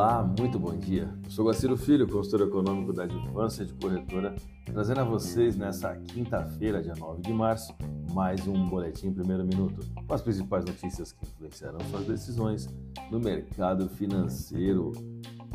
Olá, 0.00 0.22
muito 0.22 0.58
bom 0.58 0.74
dia. 0.74 1.14
Eu 1.24 1.30
sou 1.30 1.44
Guaciro 1.44 1.76
Filho, 1.76 2.08
consultor 2.08 2.48
econômico 2.48 2.90
da 2.90 3.02
Advância 3.02 3.66
de 3.66 3.74
Corretora, 3.74 4.34
trazendo 4.64 5.02
a 5.02 5.04
vocês 5.04 5.58
nessa 5.58 5.94
quinta-feira, 5.94 6.82
dia 6.82 6.94
9 6.98 7.20
de 7.20 7.34
março, 7.34 7.74
mais 8.10 8.48
um 8.48 8.66
Boletim 8.66 9.12
Primeiro 9.12 9.44
Minuto, 9.44 9.86
com 10.06 10.14
as 10.14 10.22
principais 10.22 10.64
notícias 10.64 11.12
que 11.12 11.26
influenciarão 11.26 11.78
suas 11.90 12.06
decisões 12.06 12.66
no 13.10 13.20
mercado 13.20 13.90
financeiro. 13.90 14.92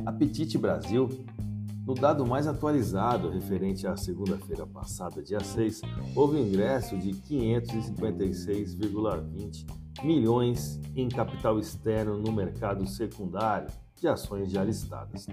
Apetite 0.05 0.59
Brasil. 0.59 1.09
No 1.83 1.95
dado 1.95 2.23
mais 2.23 2.45
atualizado, 2.45 3.31
referente 3.31 3.87
à 3.87 3.97
segunda-feira 3.97 4.67
passada, 4.67 5.23
dia 5.23 5.39
6, 5.39 5.81
houve 6.15 6.37
um 6.37 6.47
ingresso 6.47 6.95
de 6.99 7.13
556,20 7.13 9.65
milhões 10.03 10.79
em 10.95 11.09
capital 11.09 11.57
externo 11.57 12.19
no 12.19 12.31
mercado 12.31 12.85
secundário 12.85 13.73
de 13.95 14.07
ações 14.07 14.51
já 14.51 14.63
listadas. 14.63 15.25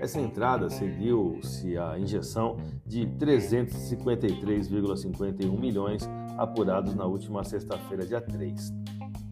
Essa 0.00 0.20
entrada 0.20 0.70
seguiu-se 0.70 1.76
a 1.76 1.98
injeção 1.98 2.56
de 2.86 3.04
353,51 3.06 5.58
milhões 5.58 6.08
apurados 6.36 6.94
na 6.94 7.04
última 7.04 7.42
sexta-feira, 7.42 8.06
dia 8.06 8.20
3, 8.20 8.72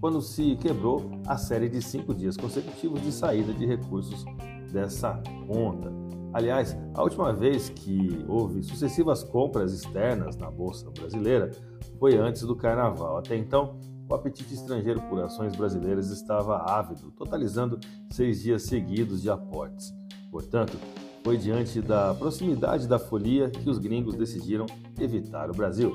quando 0.01 0.21
se 0.21 0.57
quebrou 0.57 1.09
a 1.27 1.37
série 1.37 1.69
de 1.69 1.81
cinco 1.81 2.13
dias 2.13 2.37
consecutivos 2.37 3.01
de 3.01 3.13
saída 3.13 3.53
de 3.53 3.65
recursos 3.65 4.25
dessa 4.73 5.23
conta. 5.47 5.93
Aliás, 6.33 6.77
a 6.95 7.03
última 7.03 7.33
vez 7.33 7.71
que 7.71 8.25
houve 8.29 8.63
sucessivas 8.63 9.23
compras 9.23 9.73
externas 9.73 10.37
na 10.37 10.51
Bolsa 10.51 10.91
Brasileira 10.91 11.51
foi 11.99 12.19
antes 12.19 12.43
do 12.43 12.55
Carnaval. 12.55 13.17
Até 13.17 13.37
então, 13.37 13.79
o 14.09 14.15
apetite 14.15 14.55
estrangeiro 14.55 15.01
por 15.03 15.21
ações 15.21 15.57
brasileiras 15.57 16.11
estava 16.11 16.59
ávido, 16.59 17.11
totalizando 17.11 17.79
seis 18.11 18.43
dias 18.43 18.63
seguidos 18.63 19.23
de 19.23 19.31
aportes. 19.31 19.93
Portanto, 20.31 20.77
foi 21.25 21.37
diante 21.37 21.81
da 21.81 22.15
proximidade 22.15 22.87
da 22.87 22.99
folia 22.99 23.51
que 23.51 23.69
os 23.69 23.79
gringos 23.79 24.15
decidiram 24.15 24.67
evitar 25.01 25.51
o 25.51 25.55
Brasil. 25.55 25.93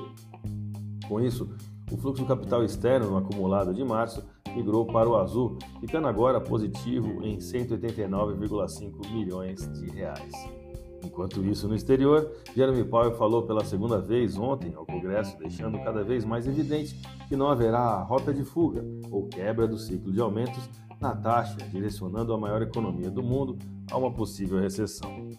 Com 1.08 1.20
isso, 1.20 1.48
o 1.90 1.96
fluxo 1.96 2.26
capital 2.26 2.62
externo 2.62 3.10
no 3.10 3.16
acumulado 3.16 3.72
de 3.72 3.82
março 3.82 4.22
migrou 4.54 4.86
para 4.86 5.08
o 5.08 5.16
azul, 5.16 5.58
ficando 5.80 6.06
agora 6.06 6.40
positivo 6.40 7.22
em 7.22 7.38
189,5 7.38 9.10
milhões 9.10 9.66
de 9.72 9.90
reais. 9.90 10.61
Enquanto 11.04 11.44
isso, 11.44 11.68
no 11.68 11.74
exterior, 11.74 12.30
Jeremy 12.54 12.84
Powell 12.84 13.16
falou 13.16 13.42
pela 13.42 13.64
segunda 13.64 14.00
vez 14.00 14.38
ontem 14.38 14.72
ao 14.74 14.86
Congresso, 14.86 15.36
deixando 15.38 15.78
cada 15.82 16.04
vez 16.04 16.24
mais 16.24 16.46
evidente 16.46 16.96
que 17.28 17.36
não 17.36 17.48
haverá 17.48 18.02
rota 18.02 18.32
de 18.32 18.44
fuga 18.44 18.84
ou 19.10 19.26
quebra 19.28 19.66
do 19.66 19.78
ciclo 19.78 20.12
de 20.12 20.20
aumentos 20.20 20.68
na 21.00 21.14
taxa, 21.16 21.56
direcionando 21.70 22.32
a 22.32 22.38
maior 22.38 22.62
economia 22.62 23.10
do 23.10 23.22
mundo 23.22 23.58
a 23.90 23.98
uma 23.98 24.12
possível 24.12 24.60
recessão. 24.60 25.30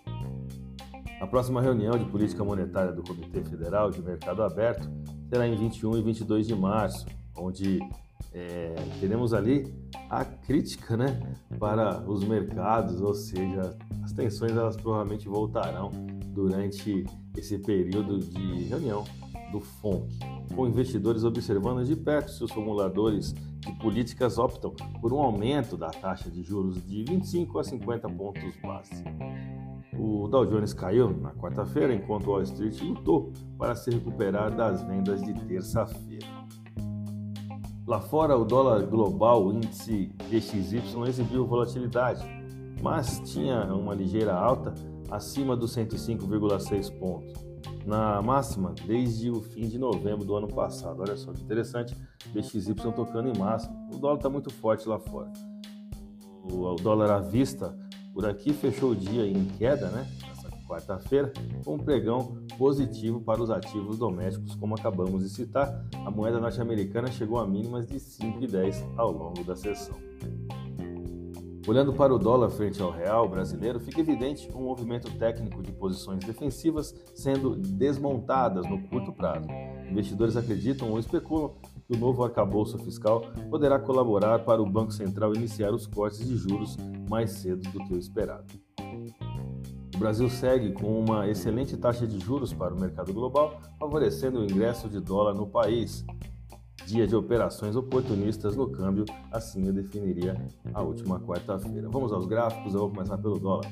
A 1.22 1.25
próxima 1.28 1.61
reunião 1.61 1.98
de 1.98 2.03
política 2.05 2.44
monetária 2.44 2.92
do 2.92 3.02
Comitê 3.02 3.42
Federal 3.44 3.89
de 3.89 4.02
Mercado 4.02 4.44
Aberto 4.44 4.89
será 5.30 5.48
em 5.48 5.55
21 5.55 5.98
e 5.98 6.02
22 6.02 6.45
de 6.45 6.53
março, 6.53 7.05
onde 7.38 7.80
é, 8.34 8.73
teremos 9.00 9.34
ali 9.34 9.72
a 10.09 10.26
crítica 10.26 10.98
né, 10.98 11.36
para 11.59 12.02
os 12.09 12.23
mercados, 12.23 13.02
ou 13.02 13.14
seja, 13.14 13.78
as 14.03 14.12
tensões 14.12 14.52
elas 14.52 14.76
provavelmente 14.76 15.28
voltarão 15.28 15.92
durante 16.34 17.06
esse 17.38 17.58
período 17.59 18.17
de 18.20 18.64
reunião 18.64 19.04
do 19.52 19.59
FONC, 19.59 20.17
com 20.56 20.67
investidores 20.67 21.23
observando 21.23 21.86
de 21.86 21.95
perto 21.95 22.31
se 22.31 22.44
os 22.44 22.52
formuladores 22.52 23.34
de 23.34 23.72
políticas 23.80 24.39
optam 24.39 24.72
por 25.00 25.14
um 25.14 25.20
aumento 25.20 25.78
da 25.78 25.89
taxa 25.89 26.30
de 26.30 26.42
juros 26.44 26.84
de 26.84 27.04
25 27.04 27.59
a 27.59 27.64
50 27.64 28.09
pontos 28.09 28.56
base. 28.64 29.04
O 29.98 30.27
Dow 30.27 30.45
Jones 30.48 30.73
caiu 30.73 31.11
na 31.11 31.32
quarta-feira, 31.33 31.93
enquanto 31.93 32.32
Wall 32.32 32.42
Street 32.42 32.82
lutou 32.82 33.32
para 33.60 33.76
se 33.76 33.92
recuperar 33.92 34.55
das 34.55 34.82
vendas 34.82 35.22
de 35.22 35.33
terça-feira. 35.45 36.42
Lá 37.86 37.99
fora, 37.99 38.38
o 38.38 38.45
dólar 38.45 38.86
global, 38.86 39.45
o 39.45 39.54
índice 39.54 40.10
DXY, 40.30 40.82
exibiu 41.05 41.45
volatilidade, 41.45 42.23
mas 42.82 43.20
tinha 43.26 43.66
uma 43.73 43.94
ligeira 43.94 44.33
alta 44.33 44.73
acima 45.11 45.55
dos 45.55 45.76
105,6 45.76 46.98
pontos. 46.98 47.33
Na 47.86 48.22
máxima, 48.22 48.73
desde 48.86 49.30
o 49.30 49.42
fim 49.42 49.67
de 49.67 49.77
novembro 49.77 50.26
do 50.26 50.33
ano 50.33 50.48
passado. 50.48 51.02
Olha 51.02 51.17
só 51.17 51.33
que 51.33 51.42
interessante, 51.42 51.93
DXY 52.33 52.73
tocando 52.73 53.27
em 53.27 53.38
máximo. 53.38 53.76
O 53.93 53.98
dólar 53.98 54.16
está 54.16 54.30
muito 54.30 54.49
forte 54.49 54.88
lá 54.88 54.98
fora. 54.98 55.32
O 56.49 56.76
dólar 56.76 57.11
à 57.11 57.20
vista 57.20 57.77
por 58.14 58.26
aqui 58.26 58.54
fechou 58.54 58.92
o 58.92 58.95
dia 58.95 59.27
em 59.27 59.45
queda, 59.58 59.89
né? 59.89 60.08
Quarta-feira, 60.73 61.32
com 61.64 61.76
um 61.76 61.80
pregão 61.80 62.38
positivo 62.58 63.22
para 63.22 63.42
os 63.42 63.50
ativos 63.50 63.98
domésticos, 63.98 64.56
como 64.56 64.76
acabamos 64.76 65.23
de 65.23 65.30
citar. 65.30 65.86
A 66.06 66.10
moeda 66.10 66.39
norte-americana 66.39 67.11
chegou 67.11 67.39
a 67.39 67.48
mínimas 67.48 67.86
de 67.86 67.95
5,10 67.95 68.84
ao 68.98 69.11
longo 69.11 69.44
da 69.44 69.56
sessão. 69.56 69.95
Olhando 71.66 71.94
para 71.94 72.14
o 72.14 72.20
dólar 72.20 72.50
frente 72.50 72.82
ao 72.82 72.92
real 72.92 73.30
brasileiro, 73.30 73.80
fica 73.80 74.02
evidente 74.02 74.52
um 74.54 74.64
movimento 74.64 75.10
técnico 75.17 75.64
de 75.64 75.72
posições 75.72 76.20
defensivas 76.20 76.94
sendo 77.16 77.55
desmontadas 77.55 78.70
no 78.70 78.82
curto 78.90 79.14
prazo. 79.14 79.48
Investidores 79.90 80.36
acreditam 80.36 80.92
ou 80.92 81.00
especulam 81.00 81.54
que 81.88 81.95
o 81.95 81.98
novo 81.98 82.23
arcabouço 82.23 82.78
fiscal 82.80 83.22
poderá 83.50 83.80
colaborar 83.80 84.40
para 84.40 84.61
o 84.61 84.70
Banco 84.70 84.92
Central 84.92 85.34
iniciar 85.36 85.73
os 85.73 85.88
cortes 85.88 86.28
de 86.28 86.36
juros 86.36 86.76
mais 87.10 87.32
cedo 87.32 87.61
do 87.72 87.80
que 87.86 87.94
o 87.94 87.98
esperado. 87.98 88.45
O 89.95 89.97
Brasil 89.97 90.29
segue 90.29 90.71
com 90.71 90.99
uma 90.99 91.27
excelente 91.29 91.77
taxa 91.77 92.07
de 92.07 92.19
juros 92.19 92.51
para 92.51 92.73
o 92.73 92.79
mercado 92.79 93.13
global, 93.13 93.61
favorecendo 93.79 94.39
o 94.39 94.43
ingresso 94.43 94.89
de 94.89 94.99
dólar 94.99 95.33
no 95.33 95.45
país. 95.45 96.03
Dia 96.85 97.07
de 97.07 97.15
operações 97.15 97.75
oportunistas 97.75 98.55
no 98.55 98.69
câmbio, 98.69 99.05
assim 99.31 99.65
eu 99.67 99.73
definiria 99.73 100.35
a 100.73 100.81
última 100.81 101.19
quarta-feira. 101.19 101.87
Vamos 101.89 102.11
aos 102.11 102.25
gráficos, 102.25 102.73
eu 102.73 102.81
vou 102.81 102.89
começar 102.89 103.17
pelo 103.17 103.39
dólar. 103.39 103.71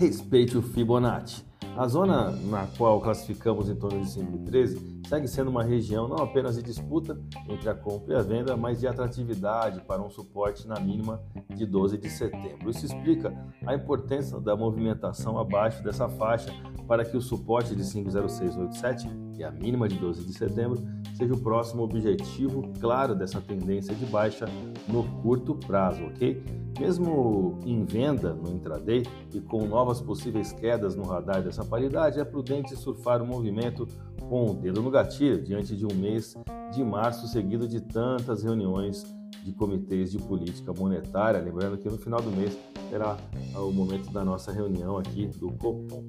Respeite 0.00 0.56
o 0.56 0.62
Fibonacci. 0.62 1.47
A 1.76 1.86
zona 1.86 2.30
na 2.30 2.66
qual 2.76 3.00
classificamos 3.00 3.68
em 3.68 3.76
torno 3.76 4.00
de 4.00 4.06
5,13 4.06 5.06
segue 5.08 5.28
sendo 5.28 5.48
uma 5.48 5.62
região 5.62 6.08
não 6.08 6.16
apenas 6.16 6.56
de 6.56 6.62
disputa 6.62 7.18
entre 7.48 7.68
a 7.68 7.74
compra 7.74 8.14
e 8.14 8.16
a 8.16 8.22
venda, 8.22 8.56
mas 8.56 8.80
de 8.80 8.86
atratividade 8.86 9.80
para 9.82 10.02
um 10.02 10.10
suporte 10.10 10.66
na 10.66 10.78
mínima 10.80 11.22
de 11.54 11.64
12 11.64 11.96
de 11.96 12.10
setembro. 12.10 12.68
Isso 12.68 12.84
explica 12.84 13.32
a 13.64 13.74
importância 13.74 14.38
da 14.40 14.56
movimentação 14.56 15.38
abaixo 15.38 15.82
dessa 15.82 16.08
faixa 16.08 16.52
para 16.86 17.04
que 17.04 17.16
o 17.16 17.20
suporte 17.20 17.74
de 17.74 17.84
50687 17.84 19.27
e 19.38 19.44
a 19.44 19.50
mínima 19.50 19.88
de 19.88 19.96
12 19.96 20.24
de 20.24 20.32
setembro 20.32 20.82
seja 21.14 21.32
o 21.32 21.38
próximo 21.38 21.82
objetivo 21.82 22.70
claro 22.80 23.14
dessa 23.14 23.40
tendência 23.40 23.94
de 23.94 24.04
baixa 24.06 24.46
no 24.88 25.04
curto 25.22 25.54
prazo, 25.54 26.02
ok? 26.04 26.42
Mesmo 26.78 27.58
em 27.64 27.84
venda 27.84 28.34
no 28.34 28.50
intraday 28.50 29.02
e 29.32 29.40
com 29.40 29.66
novas 29.66 30.00
possíveis 30.00 30.52
quedas 30.52 30.94
no 30.94 31.04
radar 31.04 31.42
dessa 31.42 31.64
paridade, 31.64 32.20
é 32.20 32.24
prudente 32.24 32.76
surfar 32.76 33.22
o 33.22 33.26
movimento 33.26 33.86
com 34.28 34.50
o 34.50 34.54
dedo 34.54 34.82
no 34.82 34.90
gatilho 34.90 35.42
diante 35.42 35.76
de 35.76 35.86
um 35.86 35.94
mês 35.94 36.36
de 36.72 36.84
março 36.84 37.26
seguido 37.26 37.66
de 37.66 37.80
tantas 37.80 38.42
reuniões 38.42 39.02
de 39.42 39.52
comitês 39.52 40.10
de 40.10 40.18
política 40.18 40.72
monetária. 40.72 41.40
Lembrando 41.40 41.78
que 41.78 41.88
no 41.88 41.98
final 41.98 42.20
do 42.20 42.30
mês 42.30 42.56
será 42.90 43.16
o 43.56 43.72
momento 43.72 44.10
da 44.12 44.24
nossa 44.24 44.52
reunião 44.52 44.98
aqui 44.98 45.26
do 45.26 45.50
Copom. 45.52 46.04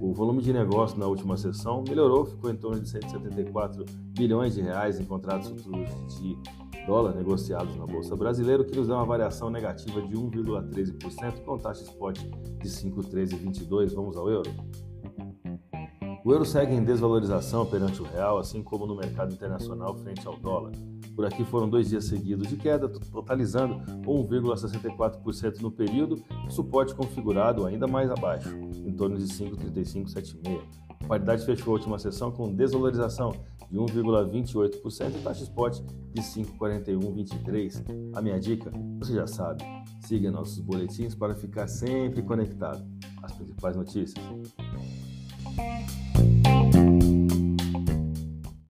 O 0.00 0.12
volume 0.12 0.40
de 0.40 0.52
negócio 0.52 0.98
na 0.98 1.06
última 1.06 1.36
sessão 1.36 1.82
melhorou, 1.86 2.24
ficou 2.24 2.50
em 2.50 2.56
torno 2.56 2.80
de 2.80 2.88
174 2.88 3.84
bilhões 4.16 4.54
de 4.54 4.62
reais 4.62 5.00
em 5.00 5.04
contratos 5.04 5.48
futuros 5.48 5.90
de 6.18 6.36
dólar 6.86 7.14
negociados 7.14 7.76
na 7.76 7.84
Bolsa 7.84 8.16
Brasileira, 8.16 8.62
o 8.62 8.64
que 8.64 8.76
nos 8.76 8.86
dá 8.86 8.94
uma 8.94 9.04
variação 9.04 9.50
negativa 9.50 10.00
de 10.00 10.14
1,13%, 10.14 11.44
com 11.44 11.58
taxa 11.58 11.82
spot 11.82 12.18
de 12.18 12.68
5,1322. 12.68 13.94
Vamos 13.94 14.16
ao 14.16 14.30
euro? 14.30 14.50
O 16.24 16.32
euro 16.32 16.44
segue 16.44 16.74
em 16.74 16.84
desvalorização 16.84 17.66
perante 17.66 18.00
o 18.00 18.04
real, 18.04 18.38
assim 18.38 18.62
como 18.62 18.86
no 18.86 18.96
mercado 18.96 19.32
internacional 19.32 19.94
frente 19.96 20.26
ao 20.26 20.36
dólar. 20.36 20.72
Por 21.18 21.26
aqui 21.26 21.44
foram 21.44 21.68
dois 21.68 21.88
dias 21.88 22.04
seguidos 22.04 22.46
de 22.46 22.56
queda, 22.56 22.88
totalizando 22.88 23.74
1,64% 24.04 25.58
no 25.58 25.68
período, 25.68 26.22
suporte 26.48 26.94
configurado 26.94 27.66
ainda 27.66 27.88
mais 27.88 28.08
abaixo, 28.08 28.48
em 28.86 28.92
torno 28.92 29.18
de 29.18 29.24
5,3576. 29.24 30.60
A 30.88 31.06
paridade 31.08 31.44
fechou 31.44 31.72
a 31.72 31.76
última 31.76 31.98
sessão 31.98 32.30
com 32.30 32.54
desvalorização 32.54 33.34
de 33.68 33.76
1,28% 33.76 35.16
e 35.18 35.22
taxa 35.24 35.42
spot 35.42 35.80
de 36.12 36.22
5,4123. 36.22 37.82
A 38.14 38.22
minha 38.22 38.38
dica, 38.38 38.70
você 39.00 39.14
já 39.14 39.26
sabe, 39.26 39.64
siga 39.98 40.30
nossos 40.30 40.60
boletins 40.60 41.16
para 41.16 41.34
ficar 41.34 41.66
sempre 41.66 42.22
conectado 42.22 42.86
às 43.24 43.32
principais 43.32 43.74
notícias. 43.74 44.24